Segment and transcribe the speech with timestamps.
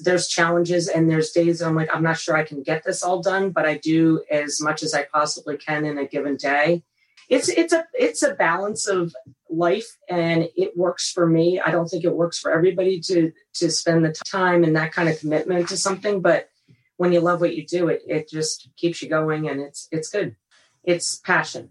[0.00, 3.22] there's challenges and there's days I'm like, I'm not sure I can get this all
[3.22, 6.82] done, but I do as much as I possibly can in a given day.
[7.28, 9.14] It's it's a it's a balance of
[9.48, 11.60] life and it works for me.
[11.60, 15.08] I don't think it works for everybody to to spend the time and that kind
[15.08, 16.48] of commitment to something, but
[16.96, 20.08] when you love what you do, it it just keeps you going and it's it's
[20.08, 20.36] good.
[20.84, 21.70] It's passion.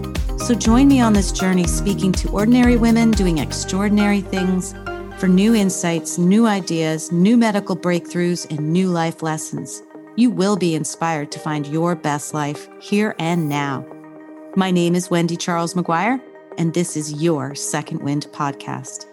[0.41, 4.73] So join me on this journey speaking to ordinary women doing extraordinary things
[5.19, 9.83] for new insights, new ideas, new medical breakthroughs, and new life lessons.
[10.15, 13.85] You will be inspired to find your best life here and now.
[14.55, 16.19] My name is Wendy Charles McGuire,
[16.57, 19.05] and this is your Second Wind podcast.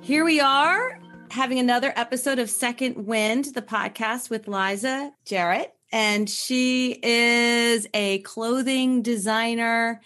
[0.00, 1.00] Here we are
[1.36, 5.70] having another episode of Second Wind, the podcast with Liza Jarrett.
[5.92, 10.00] And she is a clothing designer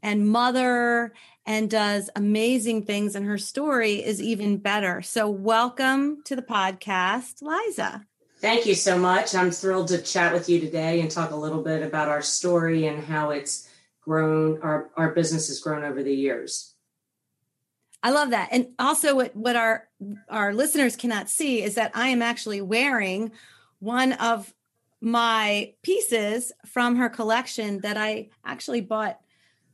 [0.00, 1.12] and mother
[1.44, 3.16] and does amazing things.
[3.16, 5.02] And her story is even better.
[5.02, 8.06] So, welcome to the podcast, Liza.
[8.38, 9.34] Thank you so much.
[9.34, 12.86] I'm thrilled to chat with you today and talk a little bit about our story
[12.86, 13.68] and how it's
[14.02, 16.69] grown, our, our business has grown over the years.
[18.02, 18.48] I love that.
[18.50, 19.88] And also what what our
[20.28, 23.32] our listeners cannot see is that I am actually wearing
[23.78, 24.52] one of
[25.00, 29.18] my pieces from her collection that I actually bought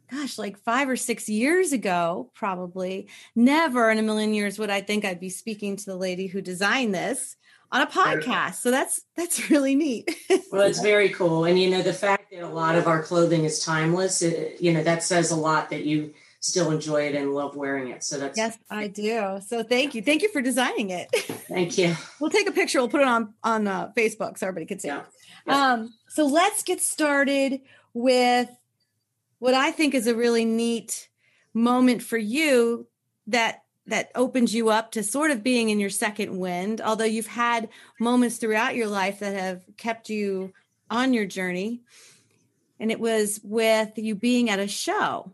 [0.08, 3.08] gosh, like 5 or 6 years ago probably.
[3.34, 6.40] Never in a million years would I think I'd be speaking to the lady who
[6.40, 7.36] designed this
[7.72, 8.56] on a podcast.
[8.56, 10.14] So that's that's really neat.
[10.50, 11.44] well, it's very cool.
[11.44, 14.72] And you know the fact that a lot of our clothing is timeless, it, you
[14.72, 16.14] know that says a lot that you
[16.46, 18.04] still enjoy it and love wearing it.
[18.04, 19.40] So that's yes, I do.
[19.46, 21.08] So thank you, thank you for designing it.
[21.48, 21.94] Thank you.
[22.20, 22.80] we'll take a picture.
[22.80, 24.88] We'll put it on on uh, Facebook so everybody can see.
[24.88, 25.02] Yeah.
[25.46, 25.72] yeah.
[25.72, 27.60] Um, so let's get started
[27.94, 28.50] with
[29.38, 31.08] what I think is a really neat
[31.54, 32.86] moment for you
[33.28, 37.26] that that opens you up to sort of being in your second wind although you've
[37.26, 37.68] had
[37.98, 40.52] moments throughout your life that have kept you
[40.90, 41.80] on your journey
[42.78, 45.32] and it was with you being at a show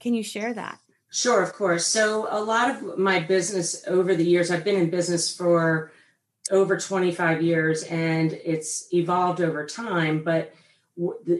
[0.00, 0.78] can you share that?
[1.10, 1.86] Sure, of course.
[1.86, 5.92] So, a lot of my business over the years, I've been in business for
[6.50, 10.22] over 25 years and it's evolved over time.
[10.22, 10.54] But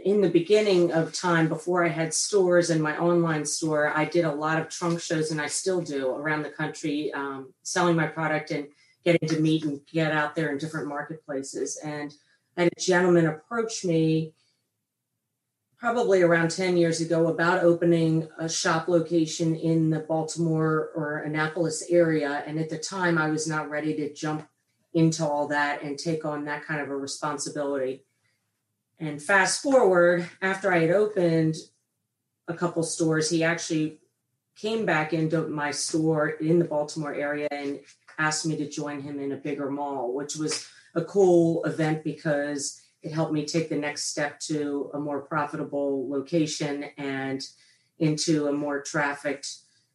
[0.05, 4.25] in the beginning of time, before I had stores and my online store, I did
[4.25, 8.07] a lot of trunk shows and I still do around the country, um, selling my
[8.07, 8.69] product and
[9.05, 11.79] getting to meet and get out there in different marketplaces.
[11.83, 12.13] And
[12.57, 14.33] I had a gentleman approach me
[15.87, 21.85] probably around 10 years ago about opening a shop location in the Baltimore or Annapolis
[21.89, 22.43] area.
[22.45, 24.49] And at the time, I was not ready to jump
[24.95, 28.03] into all that and take on that kind of a responsibility.
[28.99, 31.55] And fast forward, after I had opened
[32.49, 34.01] a couple stores, he actually
[34.57, 37.79] came back into my store in the Baltimore area and
[38.19, 40.67] asked me to join him in a bigger mall, which was
[40.97, 46.09] a cool event because it helped me take the next step to a more profitable
[46.09, 47.43] location and
[47.99, 49.49] into a more trafficked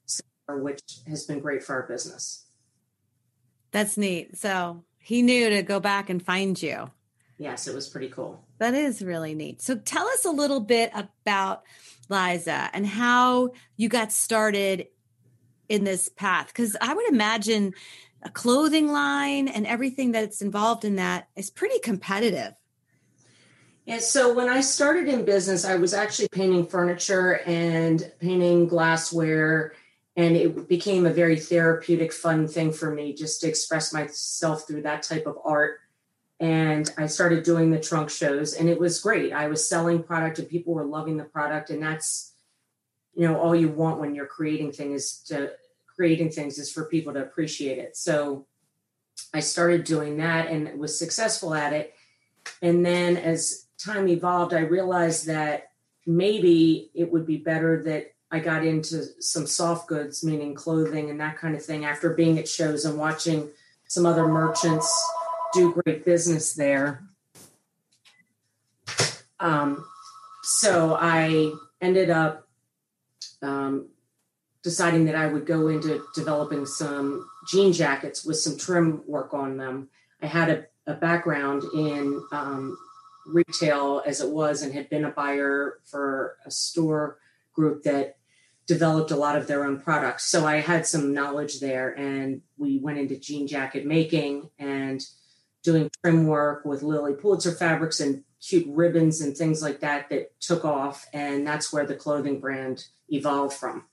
[0.06, 2.46] center, which has been great for our business.
[3.72, 4.38] That's neat.
[4.38, 6.92] So he knew to go back and find you.
[7.38, 8.46] Yes, it was pretty cool.
[8.60, 9.62] That is really neat.
[9.62, 11.64] So tell us a little bit about
[12.08, 14.88] Liza and how you got started
[15.68, 16.48] in this path.
[16.48, 17.74] Because I would imagine
[18.22, 22.54] a clothing line and everything that's involved in that is pretty competitive.
[23.88, 29.74] And so when I started in business, I was actually painting furniture and painting glassware.
[30.16, 34.84] And it became a very therapeutic, fun thing for me just to express myself through
[34.84, 35.80] that type of art.
[36.40, 39.32] And I started doing the trunk shows, and it was great.
[39.32, 41.70] I was selling product, and people were loving the product.
[41.70, 42.34] And that's,
[43.14, 45.52] you know, all you want when you're creating things to
[45.96, 47.96] creating things is for people to appreciate it.
[47.96, 48.48] So
[49.34, 51.94] I started doing that and was successful at it.
[52.62, 55.70] And then as time evolved, I realized that
[56.06, 61.20] maybe it would be better that I got into some soft goods, meaning clothing and
[61.20, 63.50] that kind of thing, after being at shows and watching
[63.88, 64.90] some other merchants
[65.54, 67.04] do great business there.
[69.40, 69.86] Um,
[70.44, 71.52] so I
[71.82, 72.48] ended up
[73.42, 73.90] um,
[74.64, 79.58] deciding that I would go into developing some jean jackets with some trim work on
[79.58, 79.90] them.
[80.22, 82.78] I had a, a background in um,
[83.26, 87.18] retail as it was and had been a buyer for a store
[87.54, 88.18] group that
[88.68, 90.26] developed a lot of their own products.
[90.26, 95.02] So I had some knowledge there and we went into jean jacket making and
[95.64, 100.40] doing trim work with Lilly Pulitzer fabrics and cute ribbons and things like that that
[100.40, 103.86] took off and that's where the clothing brand evolved from.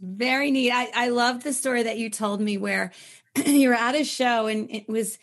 [0.00, 0.72] Very neat.
[0.72, 2.92] I, I love the story that you told me where
[3.44, 5.18] you were at a show and it was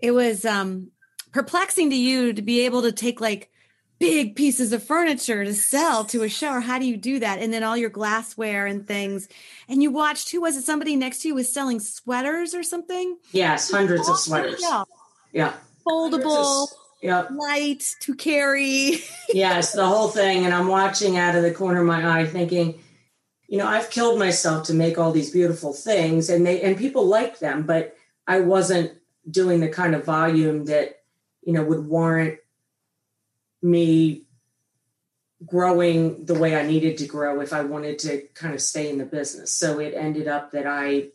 [0.00, 0.90] it was um
[1.34, 3.50] perplexing to you to be able to take like
[3.98, 7.40] big pieces of furniture to sell to a show or how do you do that?
[7.40, 9.28] And then all your glassware and things.
[9.68, 13.18] And you watched who was it somebody next to you was selling sweaters or something?
[13.32, 14.60] Yes hundreds of sweaters.
[14.62, 14.84] Yeah,
[15.32, 15.54] yeah.
[15.84, 16.68] foldable
[17.02, 17.30] yep.
[17.32, 18.98] light to carry.
[19.32, 20.44] Yes the whole thing.
[20.44, 22.78] And i'm watching out of the corner of my eye thinking
[23.48, 27.06] you know i've killed myself to make all these beautiful things and they and people
[27.06, 27.96] like them but
[28.26, 28.92] i wasn't
[29.28, 31.03] doing the kind of volume that
[31.46, 32.38] you know would warrant
[33.62, 34.24] me
[35.44, 38.98] growing the way I needed to grow if I wanted to kind of stay in
[38.98, 39.52] the business.
[39.52, 41.08] So it ended up that I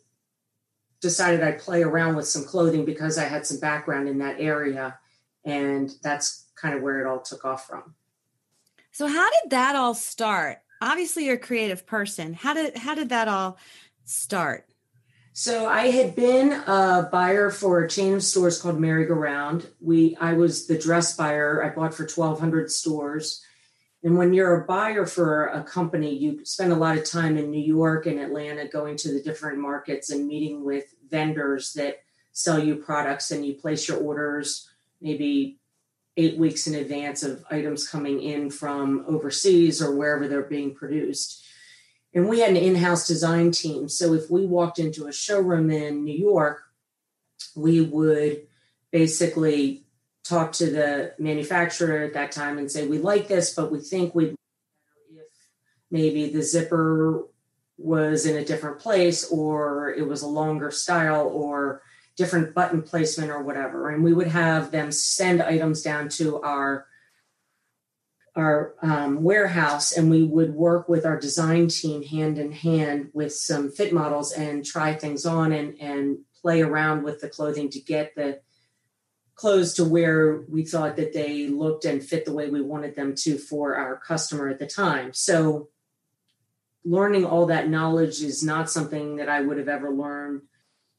[1.00, 4.98] decided I'd play around with some clothing because I had some background in that area.
[5.44, 7.94] And that's kind of where it all took off from.
[8.92, 10.58] So how did that all start?
[10.82, 12.34] Obviously you're a creative person.
[12.34, 13.58] How did how did that all
[14.04, 14.66] start?
[15.40, 19.66] So I had been a buyer for a chain of stores called Merry-Go-Round.
[19.80, 21.64] We I was the dress buyer.
[21.64, 23.42] I bought for 1200 stores.
[24.04, 27.50] And when you're a buyer for a company, you spend a lot of time in
[27.50, 32.02] New York and Atlanta going to the different markets and meeting with vendors that
[32.32, 34.68] sell you products and you place your orders
[35.00, 35.56] maybe
[36.18, 41.46] 8 weeks in advance of items coming in from overseas or wherever they're being produced
[42.14, 43.88] and we had an in-house design team.
[43.88, 46.62] So if we walked into a showroom in new york
[47.56, 48.46] we would
[48.90, 49.84] basically
[50.24, 54.14] talk to the manufacturer at that time and say we like this but we think
[54.14, 54.34] we'd
[55.10, 55.26] if
[55.90, 57.24] maybe the zipper
[57.78, 61.82] was in a different place or it was a longer style or
[62.16, 63.88] different button placement or whatever.
[63.88, 66.86] And we would have them send items down to our
[68.36, 73.34] our um, warehouse and we would work with our design team hand in hand with
[73.34, 77.80] some fit models and try things on and, and play around with the clothing to
[77.80, 78.40] get the
[79.34, 83.14] clothes to where we thought that they looked and fit the way we wanted them
[83.14, 85.12] to for our customer at the time.
[85.12, 85.70] So
[86.84, 90.42] learning all that knowledge is not something that I would have ever learned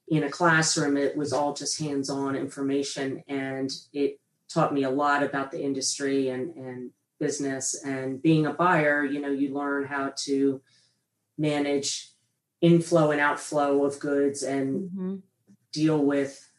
[0.07, 0.97] in a classroom.
[0.97, 4.19] It was all just hands-on information and it
[4.49, 9.21] taught me a lot about the industry and, and business and being a buyer you
[9.21, 10.59] know you learn how to
[11.37, 12.09] manage
[12.61, 15.15] inflow and outflow of goods and mm-hmm.
[15.71, 16.49] deal with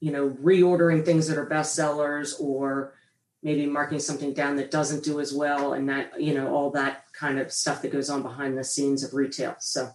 [0.00, 2.94] you know reordering things that are bestsellers or
[3.42, 7.04] maybe marking something down that doesn't do as well and that you know all that
[7.12, 9.90] kind of stuff that goes on behind the scenes of retail so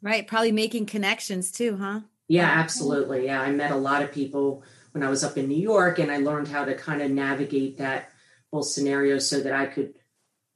[0.00, 4.62] right probably making connections too huh yeah absolutely yeah i met a lot of people
[4.92, 7.78] when i was up in new york and i learned how to kind of navigate
[7.78, 8.11] that
[8.52, 9.94] whole scenario so that I could,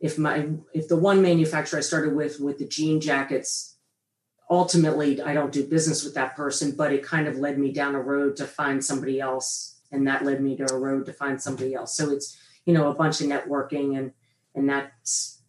[0.01, 3.76] if my, if the one manufacturer I started with, with the jean jackets,
[4.50, 7.95] ultimately I don't do business with that person, but it kind of led me down
[7.95, 9.81] a road to find somebody else.
[9.91, 11.97] And that led me to a road to find somebody else.
[11.97, 12.37] So it's,
[12.67, 14.12] you know, a bunch of networking and,
[14.55, 15.41] and that's,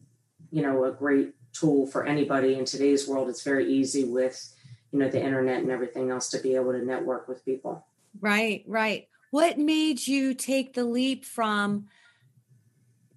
[0.51, 3.29] you know, a great tool for anybody in today's world.
[3.29, 4.53] It's very easy with,
[4.91, 7.85] you know, the internet and everything else to be able to network with people.
[8.21, 9.09] Right, right.
[9.31, 11.87] What made you take the leap from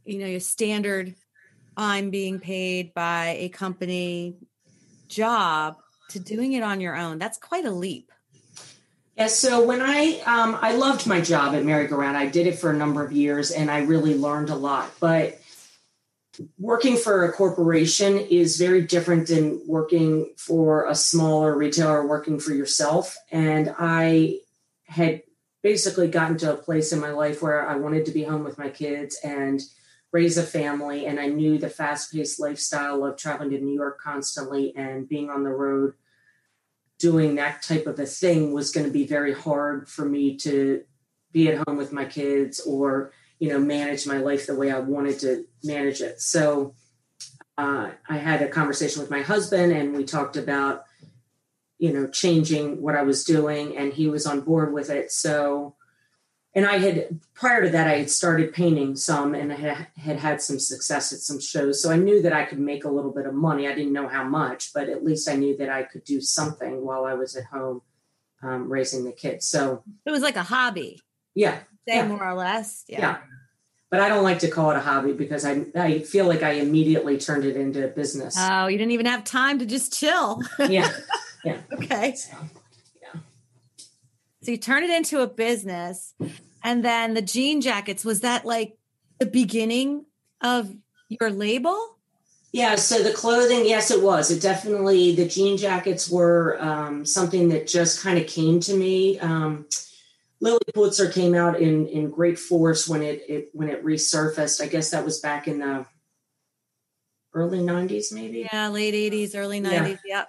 [0.04, 1.14] you know your standard
[1.76, 4.36] i'm being paid by a company
[5.08, 5.76] job
[6.08, 8.10] to doing it on your own that's quite a leap.
[9.16, 12.70] Yeah so when i um, i loved my job at merry-go-round i did it for
[12.70, 15.40] a number of years and i really learned a lot but
[16.58, 22.52] working for a corporation is very different than working for a smaller retailer working for
[22.52, 24.38] yourself and i
[24.84, 25.22] had
[25.62, 28.58] basically gotten to a place in my life where i wanted to be home with
[28.58, 29.60] my kids and
[30.12, 34.00] raise a family and I knew the fast paced lifestyle of traveling to New York
[34.00, 35.94] constantly and being on the road
[37.00, 40.82] doing that type of a thing was going to be very hard for me to
[41.32, 44.78] be at home with my kids or you know manage my life the way I
[44.80, 46.20] wanted to manage it.
[46.20, 46.74] So
[47.56, 50.84] uh, I had a conversation with my husband and we talked about
[51.78, 55.10] you know changing what I was doing and he was on board with it.
[55.10, 55.76] So
[56.54, 60.16] and I had prior to that I had started painting some and I had, had
[60.18, 61.80] had some success at some shows.
[61.80, 63.68] So I knew that I could make a little bit of money.
[63.68, 66.84] I didn't know how much, but at least I knew that I could do something
[66.84, 67.82] while I was at home
[68.42, 69.48] um, raising the kids.
[69.48, 71.00] So it was like a hobby.
[71.34, 71.58] Yeah.
[71.88, 72.08] Say yeah.
[72.08, 72.84] more or less.
[72.88, 73.00] Yeah.
[73.00, 73.18] yeah.
[73.90, 76.52] But I don't like to call it a hobby because I I feel like I
[76.52, 78.36] immediately turned it into a business.
[78.38, 80.42] Oh, you didn't even have time to just chill.
[80.58, 80.90] yeah.
[81.42, 81.56] Yeah.
[81.72, 82.14] okay.
[82.16, 82.36] So.
[84.42, 86.14] So you turn it into a business.
[86.62, 88.76] And then the jean jackets, was that like
[89.18, 90.06] the beginning
[90.40, 90.74] of
[91.08, 91.96] your label?
[92.52, 94.30] Yeah, so the clothing, yes, it was.
[94.30, 99.18] It definitely, the jean jackets were um, something that just kind of came to me.
[99.20, 99.66] Um,
[100.40, 104.62] Lilly Pulitzer came out in in great force when it, it when it resurfaced.
[104.62, 105.84] I guess that was back in the
[107.34, 108.48] early '90s, maybe.
[108.50, 109.70] Yeah, late '80s, early '90s.
[109.72, 109.96] Yeah.
[110.04, 110.28] Yep.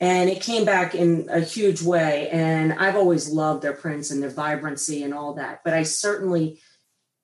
[0.00, 2.28] And it came back in a huge way.
[2.30, 5.62] And I've always loved their prints and their vibrancy and all that.
[5.64, 6.60] But I certainly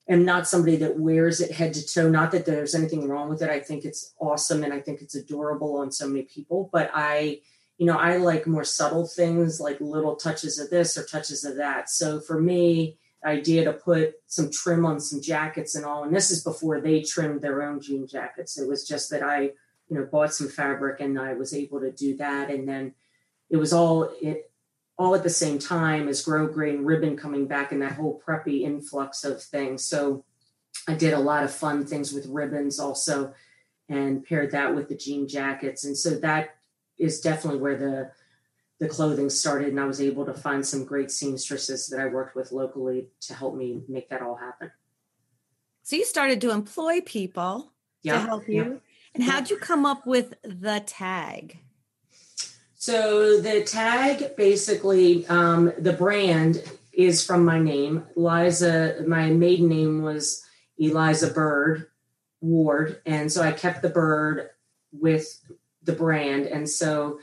[0.09, 2.09] am not somebody that wears it head to toe.
[2.09, 3.49] Not that there's anything wrong with it.
[3.49, 6.69] I think it's awesome and I think it's adorable on so many people.
[6.71, 7.39] But I,
[7.77, 11.55] you know, I like more subtle things like little touches of this or touches of
[11.55, 11.89] that.
[11.89, 16.29] So for me, idea to put some trim on some jackets and all, and this
[16.29, 18.59] is before they trimmed their own jean jackets.
[18.59, 19.51] It was just that I,
[19.89, 22.49] you know, bought some fabric and I was able to do that.
[22.49, 22.93] And then
[23.49, 24.51] it was all it
[24.97, 29.23] all at the same time as Grosgrain ribbon coming back and that whole preppy influx
[29.23, 29.85] of things.
[29.85, 30.23] So
[30.87, 33.33] I did a lot of fun things with ribbons also
[33.89, 35.83] and paired that with the jean jackets.
[35.83, 36.55] And so that
[36.97, 38.11] is definitely where the
[38.79, 42.35] the clothing started and I was able to find some great seamstresses that I worked
[42.35, 44.69] with locally to help me make that all happen.
[45.83, 47.71] So you started to employ people
[48.03, 48.81] to help you.
[49.15, 51.59] And how'd you come up with the tag?
[52.75, 58.03] So the tag basically, um, the brand is from my name.
[58.17, 60.45] Liza, my maiden name was
[60.77, 61.87] Eliza Byrd
[62.41, 63.01] Ward.
[63.05, 64.49] And so I kept the bird
[64.91, 65.39] with
[65.81, 66.45] the brand.
[66.47, 67.21] And so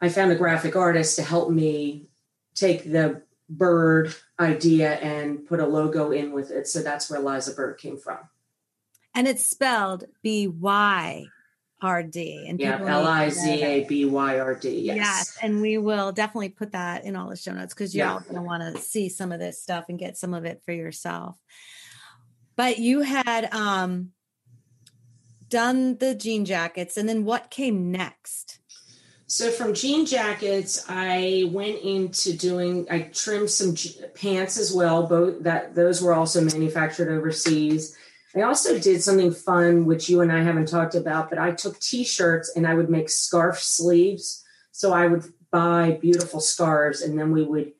[0.00, 2.08] I found a graphic artist to help me
[2.56, 6.66] take the bird idea and put a logo in with it.
[6.66, 8.18] So that's where Liza Byrd came from.
[9.18, 11.26] And it's spelled B Y
[11.82, 12.46] R D.
[12.48, 14.78] And yeah, L I Z A B Y R D.
[14.78, 14.96] Yes.
[14.96, 15.38] Yes.
[15.42, 18.12] And we will definitely put that in all the show notes because you're yeah.
[18.12, 20.62] all going to want to see some of this stuff and get some of it
[20.64, 21.36] for yourself.
[22.54, 24.10] But you had um,
[25.48, 28.60] done the jean jackets, and then what came next?
[29.26, 32.86] So from jean jackets, I went into doing.
[32.88, 33.74] I trimmed some
[34.14, 35.08] pants as well.
[35.08, 37.96] Both that those were also manufactured overseas.
[38.40, 41.78] I also did something fun, which you and I haven't talked about, but I took
[41.78, 44.44] t shirts and I would make scarf sleeves.
[44.72, 47.72] So I would buy beautiful scarves and then we would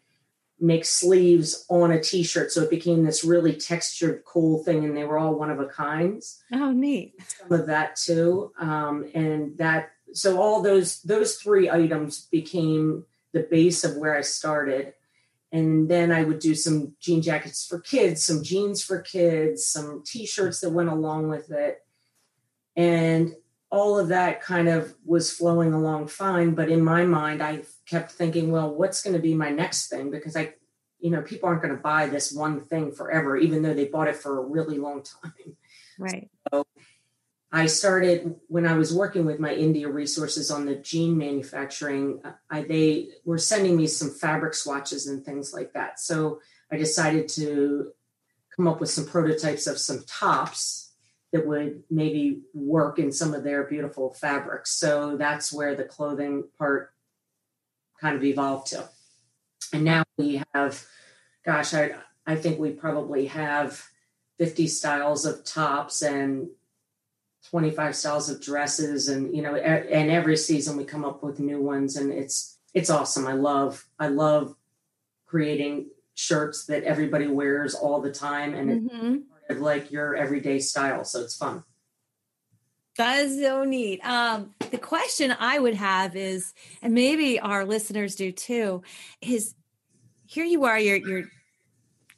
[0.60, 2.50] make sleeves on a t shirt.
[2.50, 4.84] So it became this really textured, cool thing.
[4.84, 6.42] And they were all one of a kinds.
[6.52, 7.14] Oh, neat.
[7.26, 8.52] Some of that too.
[8.58, 14.22] Um, and that, so all those, those three items became the base of where I
[14.22, 14.94] started
[15.50, 20.02] and then I would do some jean jackets for kids, some jeans for kids, some
[20.04, 21.78] t-shirts that went along with it.
[22.76, 23.34] And
[23.70, 28.12] all of that kind of was flowing along fine, but in my mind I kept
[28.12, 30.54] thinking, well, what's going to be my next thing because I
[31.00, 34.08] you know, people aren't going to buy this one thing forever even though they bought
[34.08, 35.56] it for a really long time.
[35.98, 36.30] Right.
[36.52, 36.64] So
[37.50, 42.20] I started when I was working with my India resources on the jean manufacturing.
[42.50, 45.98] I, they were sending me some fabric swatches and things like that.
[45.98, 46.40] So
[46.70, 47.92] I decided to
[48.54, 50.92] come up with some prototypes of some tops
[51.32, 54.72] that would maybe work in some of their beautiful fabrics.
[54.72, 56.92] So that's where the clothing part
[58.00, 58.88] kind of evolved to.
[59.72, 60.84] And now we have,
[61.44, 61.94] gosh, I
[62.26, 63.82] I think we probably have
[64.38, 66.48] 50 styles of tops and
[67.50, 71.60] 25 styles of dresses and you know and every season we come up with new
[71.62, 73.26] ones and it's it's awesome.
[73.26, 74.54] I love i love
[75.26, 79.14] creating shirts that everybody wears all the time and mm-hmm.
[79.14, 81.64] it's part of like your everyday style so it's fun.
[82.96, 84.04] That is so neat.
[84.04, 86.52] Um the question i would have is
[86.82, 88.82] and maybe our listeners do too
[89.20, 89.54] is
[90.26, 91.30] here you are you're you're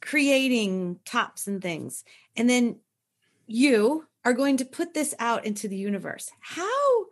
[0.01, 2.03] creating tops and things
[2.35, 2.77] and then
[3.47, 6.31] you are going to put this out into the universe.
[6.39, 7.05] How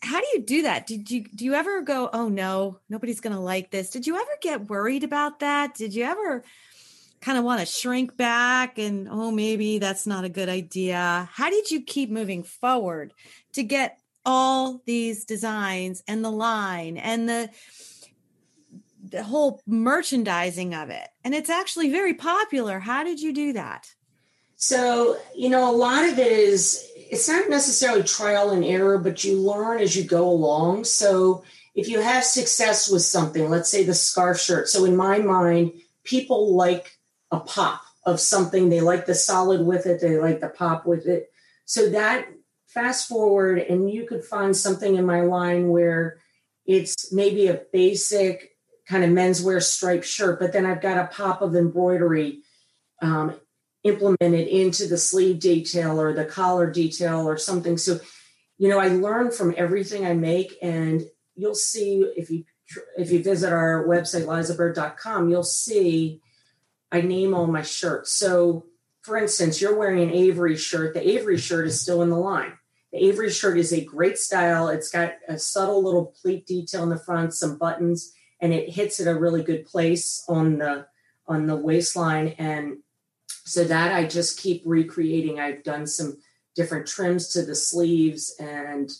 [0.00, 0.86] how do you do that?
[0.86, 4.16] Did you do you ever go, "Oh no, nobody's going to like this." Did you
[4.16, 5.74] ever get worried about that?
[5.74, 6.44] Did you ever
[7.20, 11.50] kind of want to shrink back and, "Oh, maybe that's not a good idea." How
[11.50, 13.12] did you keep moving forward
[13.52, 17.50] to get all these designs and the line and the
[19.04, 21.08] the whole merchandising of it.
[21.24, 22.78] And it's actually very popular.
[22.78, 23.92] How did you do that?
[24.62, 29.24] So, you know, a lot of it is it's not necessarily trial and error, but
[29.24, 30.84] you learn as you go along.
[30.84, 31.42] So,
[31.74, 34.68] if you have success with something, let's say the scarf shirt.
[34.68, 35.72] So, in my mind,
[36.04, 36.96] people like
[37.32, 38.68] a pop of something.
[38.68, 41.32] They like the solid with it, they like the pop with it.
[41.64, 42.28] So, that
[42.68, 46.18] fast forward, and you could find something in my line where
[46.66, 51.42] it's maybe a basic kind of menswear striped shirt, but then I've got a pop
[51.42, 52.42] of embroidery
[53.02, 53.34] um,
[53.84, 57.76] implemented into the sleeve detail or the collar detail or something.
[57.76, 57.98] So,
[58.58, 61.02] you know, I learn from everything I make, and
[61.34, 62.44] you'll see if you
[62.96, 66.20] if you visit our website lizabyrd.com, you'll see
[66.90, 68.12] I name all my shirts.
[68.12, 68.66] So,
[69.00, 70.94] for instance, you're wearing an Avery shirt.
[70.94, 72.52] The Avery shirt is still in the line.
[72.92, 74.68] The Avery shirt is a great style.
[74.68, 79.00] It's got a subtle little pleat detail in the front, some buttons, and it hits
[79.00, 80.86] at a really good place on the
[81.26, 82.34] on the waistline.
[82.38, 82.78] And
[83.44, 85.40] so that I just keep recreating.
[85.40, 86.18] I've done some
[86.54, 88.92] different trims to the sleeves and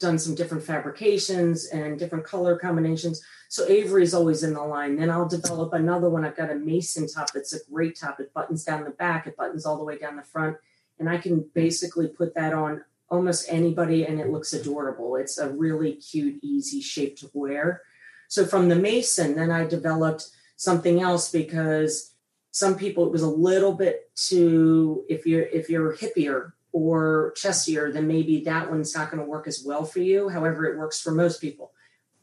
[0.00, 3.22] done some different fabrications and different color combinations.
[3.48, 4.96] So Avery is always in the line.
[4.96, 6.24] Then I'll develop another one.
[6.24, 8.18] I've got a Mason top that's a great top.
[8.18, 10.56] It buttons down the back, it buttons all the way down the front.
[10.98, 15.16] And I can basically put that on almost anybody and it looks adorable.
[15.16, 17.82] It's a really cute, easy shape to wear.
[18.28, 22.09] So from the Mason, then I developed something else because
[22.50, 27.92] some people it was a little bit too if you're if you're hippier or chestier,
[27.92, 30.28] then maybe that one's not going to work as well for you.
[30.28, 31.72] However, it works for most people.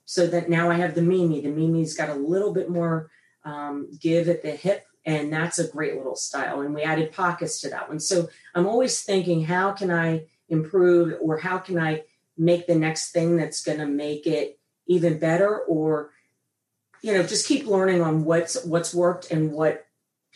[0.05, 1.41] So that now I have the Mimi.
[1.41, 3.09] The Mimi's got a little bit more
[3.43, 6.61] um, give at the hip, and that's a great little style.
[6.61, 7.99] And we added pockets to that one.
[7.99, 12.03] So I'm always thinking, how can I improve, or how can I
[12.37, 16.11] make the next thing that's going to make it even better, or
[17.01, 19.86] you know, just keep learning on what's what's worked and what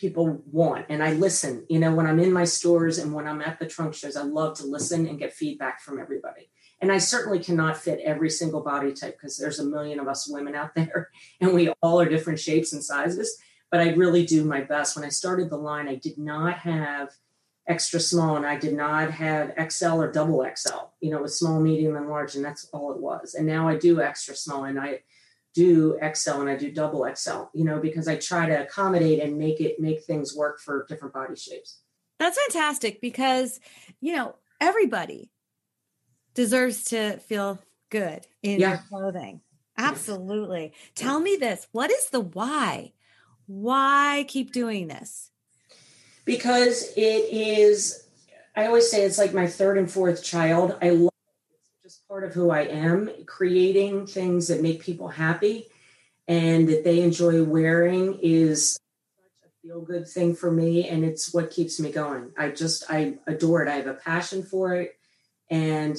[0.02, 1.64] people want and i listen.
[1.68, 4.24] You know when i'm in my stores and when i'm at the trunk shows i
[4.24, 6.50] love to listen and get feedback from everybody.
[6.80, 10.28] And i certainly cannot fit every single body type because there's a million of us
[10.28, 11.10] women out there
[11.40, 13.38] and we all are different shapes and sizes
[13.70, 14.96] but i really do my best.
[14.96, 17.10] When i started the line i did not have
[17.68, 21.38] extra small and i did not have xl or double xl you know it was
[21.38, 23.34] small medium and large and that's all it was.
[23.34, 25.02] And now i do extra small and i
[25.54, 29.38] do XL and I do double XL, you know, because I try to accommodate and
[29.38, 31.80] make it make things work for different body shapes.
[32.18, 33.60] That's fantastic because,
[34.00, 35.30] you know, everybody
[36.34, 37.58] deserves to feel
[37.90, 38.70] good in yeah.
[38.70, 39.40] their clothing.
[39.76, 40.72] Absolutely.
[40.94, 42.92] Tell me this what is the why?
[43.46, 45.30] Why keep doing this?
[46.24, 47.00] Because it
[47.32, 48.06] is,
[48.54, 50.76] I always say it's like my third and fourth child.
[50.80, 51.11] I love
[51.92, 55.66] just part of who I am, creating things that make people happy
[56.26, 61.34] and that they enjoy wearing is such a feel good thing for me and it's
[61.34, 62.30] what keeps me going.
[62.38, 63.68] I just I adore it.
[63.68, 64.96] I have a passion for it
[65.50, 65.98] and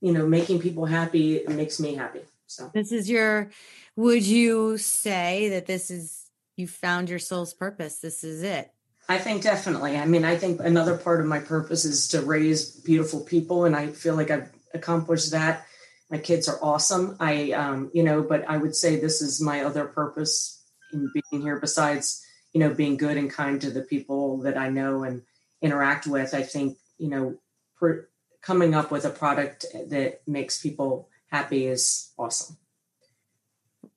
[0.00, 2.20] you know, making people happy makes me happy.
[2.46, 3.50] So this is your
[3.94, 7.98] would you say that this is you found your soul's purpose?
[7.98, 8.72] This is it.
[9.08, 9.96] I think definitely.
[9.96, 13.76] I mean, I think another part of my purpose is to raise beautiful people, and
[13.76, 15.66] I feel like I've accomplished that.
[16.10, 17.16] My kids are awesome.
[17.20, 21.42] I, um, you know, but I would say this is my other purpose in being
[21.42, 21.60] here.
[21.60, 25.22] Besides, you know, being good and kind to the people that I know and
[25.62, 26.34] interact with.
[26.34, 27.36] I think, you know,
[27.78, 28.08] per,
[28.42, 32.56] coming up with a product that makes people happy is awesome.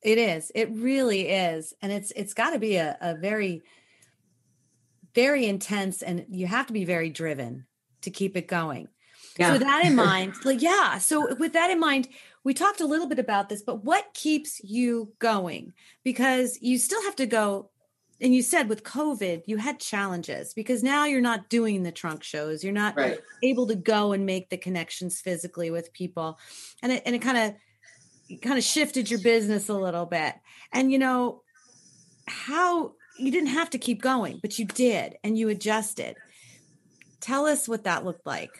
[0.01, 0.51] It is.
[0.55, 3.63] It really is, and it's it's got to be a, a very
[5.15, 7.65] very intense and you have to be very driven
[8.01, 8.87] to keep it going.
[9.37, 9.53] Yeah.
[9.53, 12.09] So that in mind, like yeah, so with that in mind,
[12.43, 15.73] we talked a little bit about this, but what keeps you going?
[16.03, 17.69] Because you still have to go
[18.21, 22.23] and you said with COVID, you had challenges because now you're not doing the trunk
[22.23, 22.63] shows.
[22.63, 23.19] You're not right.
[23.43, 26.37] able to go and make the connections physically with people.
[26.83, 30.35] And it and it kind of kind of shifted your business a little bit.
[30.73, 31.43] And you know,
[32.27, 36.15] how you didn't have to keep going, but you did and you adjusted.
[37.19, 38.51] Tell us what that looked like.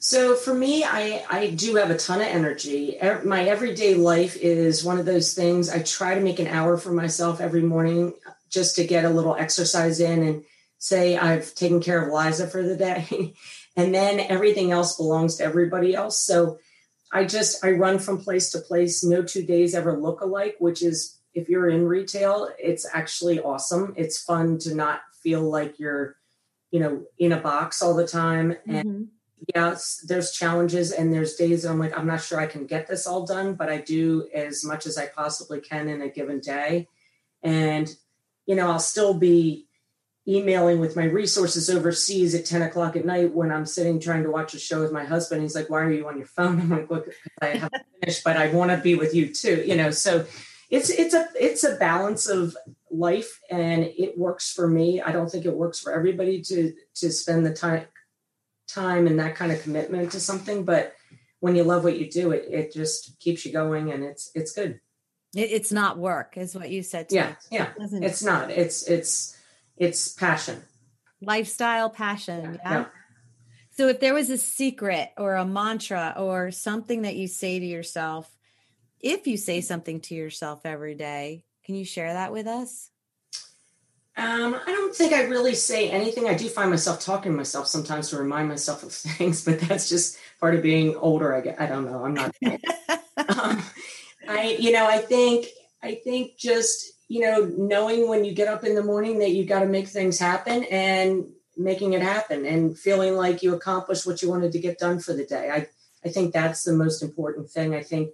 [0.00, 2.98] So for me, I, I do have a ton of energy.
[3.24, 5.70] My everyday life is one of those things.
[5.70, 8.14] I try to make an hour for myself every morning
[8.50, 10.44] just to get a little exercise in and
[10.78, 13.34] say I've taken care of Liza for the day.
[13.76, 16.18] and then everything else belongs to everybody else.
[16.18, 16.58] So
[17.12, 19.04] I just I run from place to place.
[19.04, 23.94] No two days ever look alike, which is if you're in retail, it's actually awesome.
[23.96, 26.16] It's fun to not feel like you're,
[26.70, 28.56] you know, in a box all the time.
[28.66, 29.02] And mm-hmm.
[29.54, 33.06] yes, there's challenges and there's days I'm like, I'm not sure I can get this
[33.06, 36.88] all done, but I do as much as I possibly can in a given day.
[37.42, 37.94] And,
[38.46, 39.66] you know, I'll still be
[40.28, 44.30] emailing with my resources overseas at 10 o'clock at night when I'm sitting trying to
[44.30, 45.42] watch a show with my husband.
[45.42, 46.60] He's like, Why are you on your phone?
[46.60, 47.08] I'm like, Look,
[47.40, 49.90] I haven't finished, but I want to be with you too, you know.
[49.90, 50.26] So
[50.72, 52.56] it's it's a it's a balance of
[52.90, 55.00] life and it works for me.
[55.00, 57.84] I don't think it works for everybody to to spend the time
[58.66, 60.94] time and that kind of commitment to something, but
[61.40, 64.52] when you love what you do, it it just keeps you going and it's it's
[64.52, 64.80] good.
[65.36, 67.06] It, it's not work, is what you said.
[67.10, 67.68] yeah, yeah.
[67.78, 68.50] It it's not.
[68.50, 69.38] It's it's
[69.76, 70.62] it's passion
[71.22, 72.72] lifestyle passion yeah?
[72.72, 72.84] yeah?
[73.70, 77.64] so if there was a secret or a mantra or something that you say to
[77.64, 78.30] yourself
[79.02, 82.90] if you say something to yourself every day can you share that with us
[84.14, 86.28] um, I don't think I really say anything.
[86.28, 89.88] I do find myself talking to myself sometimes to remind myself of things, but that's
[89.88, 91.34] just part of being older.
[91.34, 92.04] I get, I don't know.
[92.04, 92.36] I'm not.
[93.26, 93.62] um,
[94.28, 95.46] I, you know, I think,
[95.82, 99.44] I think just you know, knowing when you get up in the morning that you
[99.44, 101.26] got to make things happen and
[101.58, 105.12] making it happen and feeling like you accomplished what you wanted to get done for
[105.12, 105.50] the day.
[105.50, 105.68] I,
[106.02, 107.74] I think that's the most important thing.
[107.74, 108.12] I think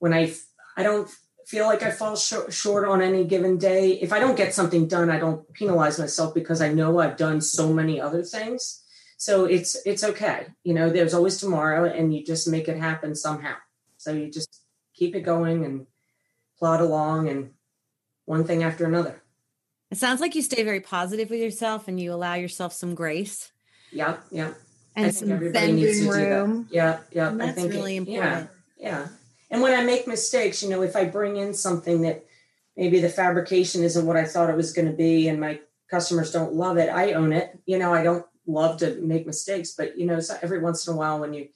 [0.00, 0.34] when I,
[0.76, 1.08] I don't
[1.46, 3.92] feel like I fall short, short on any given day.
[3.92, 7.40] If I don't get something done, I don't penalize myself because I know I've done
[7.40, 8.82] so many other things.
[9.16, 10.46] So it's, it's okay.
[10.64, 13.54] You know, there's always tomorrow and you just make it happen somehow.
[13.96, 14.62] So you just
[14.94, 15.86] keep it going and
[16.58, 17.50] plod along and
[18.24, 19.22] one thing after another.
[19.90, 23.50] It sounds like you stay very positive with yourself and you allow yourself some grace.
[23.90, 24.52] Yeah, yeah.
[24.94, 26.68] And I some bending room.
[26.70, 27.28] Yeah, yeah.
[27.28, 28.50] And that's I think really it, important.
[28.78, 29.08] Yeah, yeah.
[29.50, 32.24] And when I make mistakes, you know, if I bring in something that
[32.76, 35.60] maybe the fabrication isn't what I thought it was going to be and my
[35.90, 37.58] customers don't love it, I own it.
[37.66, 40.96] You know, I don't love to make mistakes, but you know, every once in a
[40.96, 41.48] while when you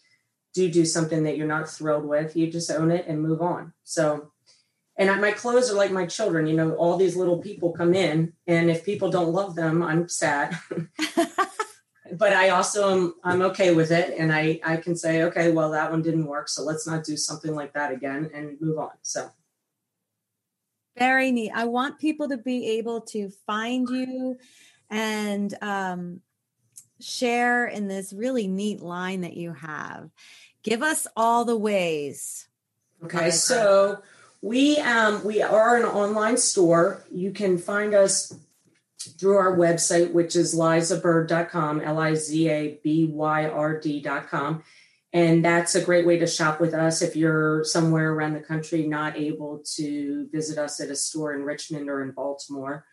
[0.55, 3.73] do do something that you're not thrilled with, you just own it and move on.
[3.85, 4.33] So
[4.97, 8.33] and my clothes are like my children you know all these little people come in
[8.47, 10.57] and if people don't love them i'm sad
[12.19, 14.15] but i also am i'm okay with it.
[14.19, 16.49] And i i can say okay well that one didn't work.
[16.49, 18.93] So let's not do something like that again and move on.
[19.03, 19.31] So.
[20.97, 24.39] Very neat i want people to be able to find you
[24.91, 26.21] and um,
[27.01, 30.11] share in this really neat line that you have.
[30.63, 32.47] Give us all the ways.
[33.03, 34.03] Okay so
[34.45, 37.03] we um, we are an online store.
[37.11, 38.35] You can find us
[39.19, 44.63] through our website, which is lizabyrd.com, L-I-Z-A-B-Y-R-D.com.
[45.13, 48.85] And that's a great way to shop with us if you're somewhere around the country
[48.87, 52.85] not able to visit us at a store in Richmond or in Baltimore.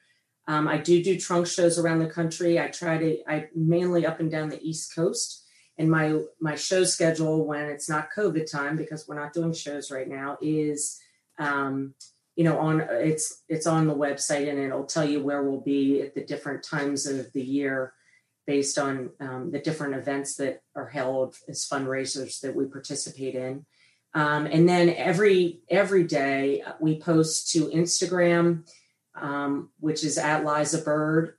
[0.47, 2.59] Um, I do do trunk shows around the country.
[2.59, 5.39] I try to, I mainly up and down the East Coast.
[5.77, 9.89] And my my show schedule when it's not COVID time, because we're not doing shows
[9.89, 10.99] right now, is
[11.39, 11.95] um,
[12.41, 16.01] you know on it's it's on the website and it'll tell you where we'll be
[16.01, 17.93] at the different times of the year
[18.47, 23.63] based on um, the different events that are held as fundraisers that we participate in.
[24.15, 28.67] Um, and then every every day we post to instagram
[29.13, 31.35] um, which is at liza byrd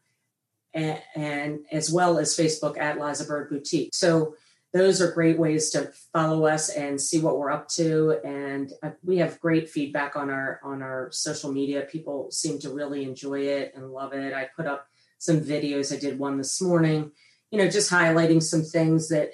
[0.72, 3.92] and, and, as well as facebook at liza byrd boutique.
[3.92, 4.36] So
[4.72, 8.18] those are great ways to follow us and see what we're up to.
[8.24, 11.82] And uh, we have great feedback on our on our social media.
[11.82, 14.32] People seem to really enjoy it and love it.
[14.32, 14.86] I put up
[15.22, 17.12] some videos i did one this morning
[17.52, 19.30] you know just highlighting some things that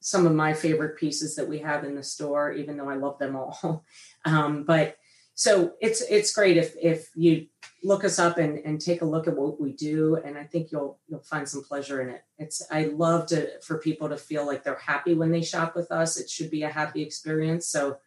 [0.00, 3.18] some of my favorite pieces that we have in the store even though i love
[3.18, 3.84] them all.
[4.24, 4.98] Um, but
[5.34, 7.46] so it's it's great if if you
[7.82, 10.70] look us up and, and take a look at what we do and i think
[10.70, 12.22] you'll you'll find some pleasure in it.
[12.38, 15.90] It's i love to for people to feel like they're happy when they shop with
[15.90, 16.18] us.
[16.18, 17.66] It should be a happy experience.
[17.66, 17.98] So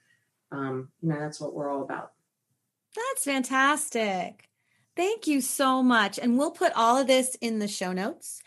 [0.52, 2.12] um you know that's what we're all about.
[2.96, 4.50] That's fantastic.
[4.96, 6.18] Thank you so much.
[6.18, 8.42] And we'll put all of this in the show notes.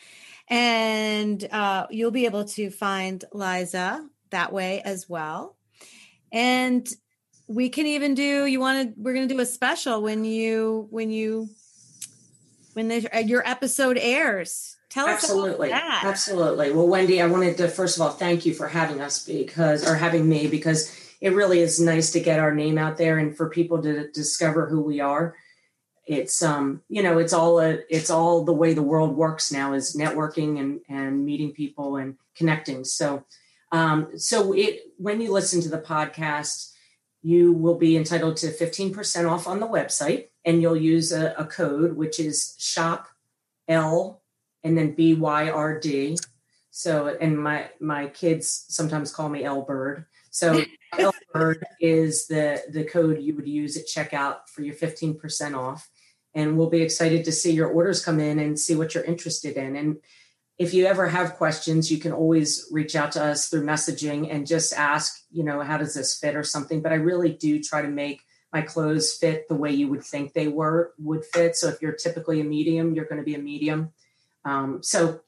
[0.49, 5.57] And uh, you'll be able to find liza that way as well.
[6.33, 6.89] And
[7.49, 10.87] we can even do you want to we're going to do a special when you
[10.91, 11.49] when you
[12.75, 14.77] when uh, your episode airs.
[14.91, 16.05] Tell absolutely, us that.
[16.05, 16.71] absolutely.
[16.73, 19.97] Well wendy i wanted to first of all thank you for having us because or
[19.97, 23.51] having me because it really is nice to get our name out there and for
[23.51, 25.35] people to discover who we are.
[26.07, 29.73] It's um you know it's all a, it's all the way the world works now
[29.73, 32.85] is networking and and meeting people and connecting.
[32.85, 33.25] So
[33.73, 36.73] um so it when you listen to the podcast
[37.23, 41.45] you will be entitled to 15% off on the website and you'll use a, a
[41.45, 43.09] code which is shop
[43.67, 44.23] L
[44.63, 46.19] and then BYRD.
[46.71, 50.07] So, and my my kids sometimes call me L Bird.
[50.31, 50.63] So,
[50.99, 55.55] L Byrd is the the code you would use at checkout for your fifteen percent
[55.55, 55.89] off.
[56.35, 59.57] And we'll be excited to see your orders come in and see what you're interested
[59.57, 59.75] in.
[59.77, 59.97] And
[60.59, 64.47] if you ever have questions, you can always reach out to us through messaging and
[64.47, 66.83] just ask, you know, how does this fit or something.
[66.83, 70.33] But I really do try to make my clothes fit the way you would think
[70.33, 71.55] they were would fit.
[71.55, 73.93] So if you're typically a medium, you're going to be a medium.
[74.45, 75.21] Um, so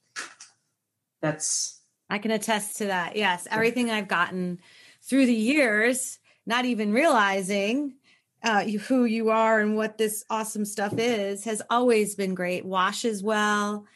[1.21, 3.15] that's I can attest to that.
[3.15, 4.59] Yes, everything I've gotten
[5.03, 7.95] through the years, not even realizing
[8.43, 12.65] uh, who you are and what this awesome stuff is, has always been great.
[12.65, 13.87] Washes well,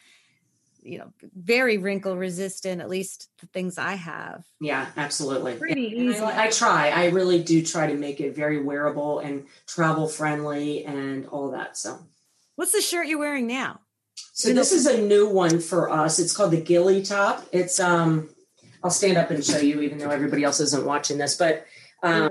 [0.85, 2.81] you know, very wrinkle resistant.
[2.81, 4.45] At least the things I have.
[4.61, 5.55] Yeah, absolutely.
[5.55, 6.19] Pretty easy.
[6.19, 6.89] I, I try.
[6.89, 11.77] I really do try to make it very wearable and travel friendly and all that.
[11.77, 11.99] So,
[12.55, 13.81] what's the shirt you're wearing now?
[14.33, 16.19] So this is a new one for us.
[16.19, 17.45] It's called the Gilly Top.
[17.51, 18.29] It's um
[18.83, 21.65] I'll stand up and show you even though everybody else isn't watching this, but
[22.03, 22.29] um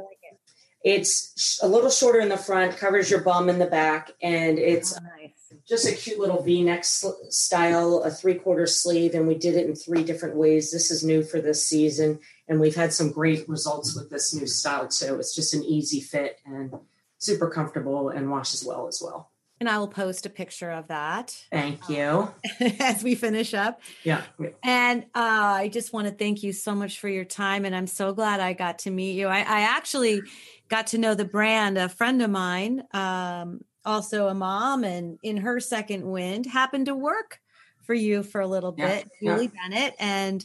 [0.83, 4.95] it's a little shorter in the front, covers your bum in the back, and it's
[4.95, 5.24] Oh, nice.
[5.67, 10.05] Just a cute little V-neck style, a three-quarter sleeve, and we did it in three
[10.05, 10.71] different ways.
[10.71, 14.47] This is new for this season, and we've had some great results with this new
[14.47, 15.17] style too.
[15.17, 16.73] It's just an easy fit and
[17.19, 19.31] super comfortable and washes well as well.
[19.61, 22.29] And I will post a picture of that Thank you.
[22.81, 23.81] as we finish up.
[24.03, 24.23] Yeah.
[24.63, 27.65] And uh, I just want to thank you so much for your time.
[27.65, 29.29] And I'm so glad I got to meet you.
[29.29, 30.23] I, I actually
[30.69, 31.79] got to know the brand.
[31.79, 36.95] A friend of mine, um, also a mom, and in her second wind, happened to
[36.95, 37.39] work
[37.85, 39.35] for you for a little Yeah, bit, yeah.
[39.35, 39.95] Julie Bennett.
[39.99, 40.45] And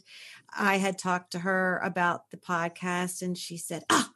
[0.58, 4.10] I had talked to her about the podcast, and she said, Ah,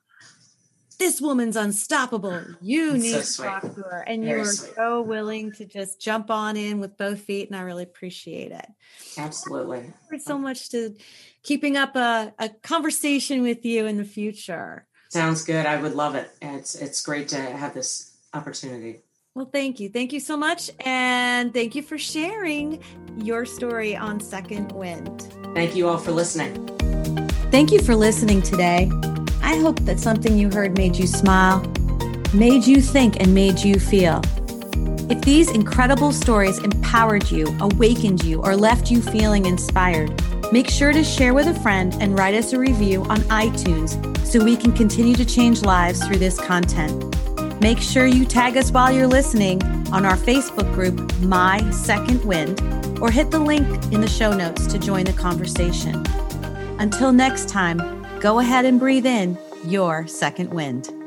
[1.00, 2.40] this woman's unstoppable.
[2.62, 3.46] You That's need so to sweet.
[3.48, 4.04] talk to her.
[4.08, 4.74] And you were sweet.
[4.76, 7.50] so willing to just jump on in with both feet.
[7.50, 8.66] And I really appreciate it
[9.18, 9.92] Absolutely.
[10.20, 10.96] so much to
[11.44, 14.88] keeping up a, a conversation with you in the future.
[15.10, 15.66] Sounds good.
[15.66, 16.32] I would love it.
[16.42, 19.02] It's it's great to have this opportunity.
[19.36, 19.90] Well, thank you.
[19.90, 20.70] Thank you so much.
[20.86, 22.84] And thank you for sharing
[23.18, 25.34] your story on Second Wind.
[25.56, 26.68] Thank you all for listening.
[27.50, 28.92] Thank you for listening today.
[29.42, 31.62] I hope that something you heard made you smile,
[32.32, 34.22] made you think, and made you feel.
[35.10, 40.14] If these incredible stories empowered you, awakened you, or left you feeling inspired,
[40.52, 44.44] make sure to share with a friend and write us a review on iTunes so
[44.44, 47.13] we can continue to change lives through this content.
[47.62, 49.62] Make sure you tag us while you're listening
[49.94, 52.62] on our Facebook group, My Second Wind,
[53.02, 56.06] or hit the link in the show notes to join the conversation.
[56.80, 57.80] Until next time,
[58.20, 61.03] go ahead and breathe in your second wind.